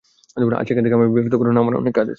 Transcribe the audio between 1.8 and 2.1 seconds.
অনেক কাজ আছে।